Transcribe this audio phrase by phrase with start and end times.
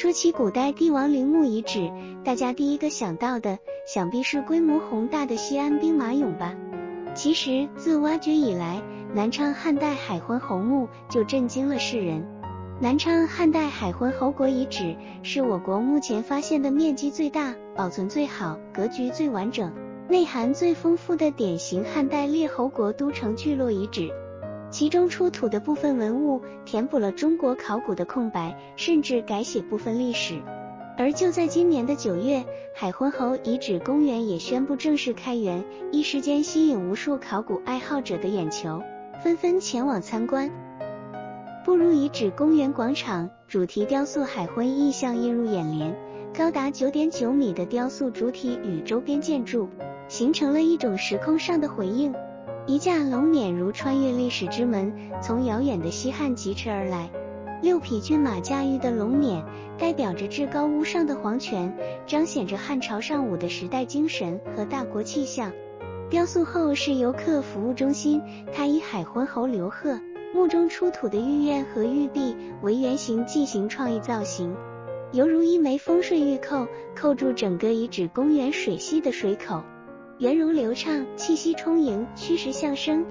[0.00, 1.90] 说起古代帝王陵墓遗址，
[2.24, 6.54] 大家第一个想到的想必是规模宏大的西安兵马俑吧？
[7.16, 8.80] 其实自挖掘以来，
[9.12, 12.24] 南昌汉代海昏侯墓就震惊了世人。
[12.80, 19.74] 南昌汉代海昏侯国遗址是我国目前发现的面积最大、保存最好、格局最完整、
[20.08, 24.12] 内涵最丰富的典型汉代列侯国都城聚落遗址。
[24.70, 30.42] 其中出土的部分文物填补了中国考古的空白，甚至改写部分历史。
[30.96, 38.82] 而就在今年的九月，海昏侯遗址公园也宣布正式开园，一时间吸引无数考古爱好者的眼球，
[39.22, 40.50] 纷纷前往参观。
[41.64, 45.96] 步入遗址公园广场，主题雕塑海昏意象映入眼帘，
[46.36, 49.68] 高达九点九米的雕塑主体与周边建筑
[50.08, 52.12] 形成了一种时空上的回应。
[52.68, 57.08] 一架龙辇如穿越历史之门，从遥远的西汉疾驰而来。
[57.62, 59.42] 六匹骏马驾驭的龙辇，
[59.78, 61.74] 代表着至高无上的皇权，
[62.06, 65.50] 彰显着汉朝尚武的时代精神和大国气象。
[66.10, 68.20] 雕塑后是游客服务中心，
[68.52, 69.98] 它以海昏侯刘贺
[70.34, 74.54] 墓中出土的玉燕和玉璧为原型进行创意造型，
[75.12, 79.62] 犹如一枚风水玉扣，扣住整个遗址公园水系的水口。
[80.18, 83.06] 圆融流畅，气息充盈，虚实相生，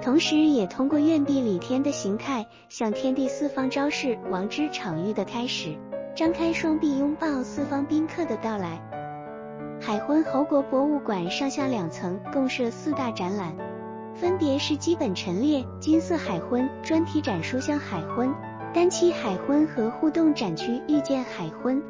[0.00, 5.76] 同时也通过院壁里天的形态，向天地四方昭示王之场域的开始，
[6.14, 8.80] 张开双臂拥抱四方宾客的到来。
[9.82, 13.54] 海昏侯国博物馆上下两层共设四大展览，
[14.14, 18.32] 分别是基本陈列金色海昏专题展、书香海昏
[18.72, 21.82] 单期海昏和互动展区遇见海昏。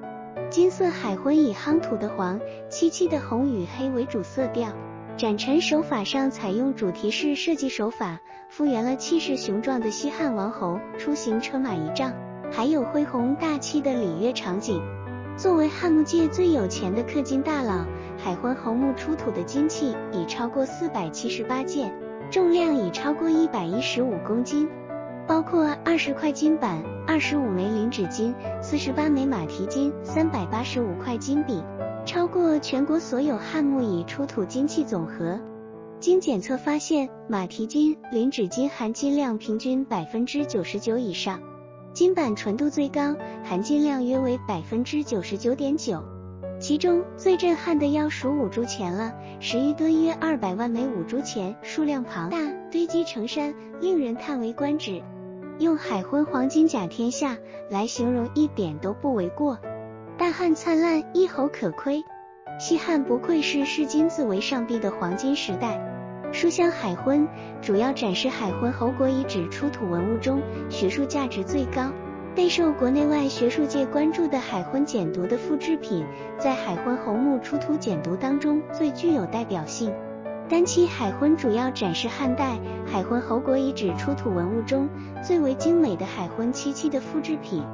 [0.49, 4.73] 金色海昏以夯土的黄、漆漆的红与黑为主色调，
[5.17, 12.13] 展陈手法上采用主题式设计手法，复原了气势雄壮的西汉王侯出行车马仪仗，
[12.51, 14.81] 还有恢宏大气的礼乐场景。
[15.37, 17.85] 作为汉墓界最有钱的氪金大佬，
[18.17, 21.93] 海昏侯墓出土的金器已超过四百七十八件，
[22.31, 24.69] 重量已超过一百一十五公斤。
[25.28, 28.32] 包括二十块金板、二十五枚磷脂金、
[28.62, 31.60] 四十八枚马蹄金、三百八十五块金币，
[32.04, 35.41] 超过全国所有汉墓已出土金器总和。
[35.98, 41.41] 经检测发现，马蹄金、磷脂金含金量平均百分之九十九以上，
[41.93, 46.04] 金板纯度最高，含金量约为百分之九十九点九。
[46.60, 52.38] 其中最震撼的要数五铢钱了，十余吨约二百万枚五铢钱，数量庞大，
[52.70, 55.03] 堆积成山，令人叹为观止。
[55.59, 57.39] 用海昏黄金甲天下
[57.71, 59.59] 来形容一点都不为过。
[60.19, 62.05] 大汉灿烂，一侯可窥。
[62.59, 65.81] 西汉不愧是视金字为上帝的黄金时代。
[66.33, 67.27] 书香海昏
[67.62, 71.91] 主要展示海昏侯国遗址出土文物中学术价值最高、
[72.34, 76.05] 备受国内外学术界关注的海昏简牍的复制品，
[76.38, 79.93] 在海昏侯墓出土简牍当中最具有代表性。
[80.49, 84.89] 单漆海昏主要展示汉代海昏侯国遗址出土文物中
[85.21, 87.65] 最为精美的海昏漆器的复制品，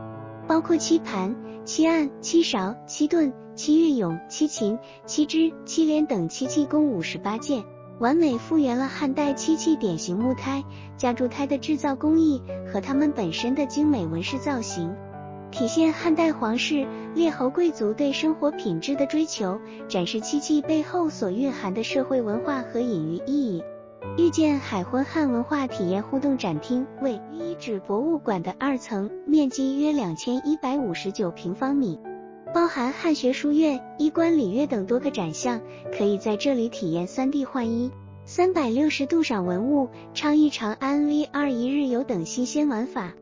[0.48, 7.62] 包括漆盘、漆案、漆勺、漆盾、漆月俑、漆琴、漆枝、漆帘等漆器共五十八件，
[7.98, 10.64] 完美复原了汉代漆器典型木胎、
[10.96, 12.40] 夹竹胎的制造工艺
[12.72, 14.94] 和它们本身的精美纹饰造型。
[15.52, 23.62] 体现汉代皇室、列侯贵族对生活品质的追求，展示漆器背后所蕴含的社会文化和隐喻意义。
[24.16, 31.98] 遇见海昏汉文化体验互动展厅位于遗址博物馆的二层，面积约两千一百五十九平方米，
[32.54, 35.60] 包含汉学书院、衣冠礼乐等多个展项，
[35.96, 37.90] 可以在这里体验三 D 换衣、
[38.24, 43.12] 三百六十度赏文物、畅意长安 VR 一日游等新鲜玩法。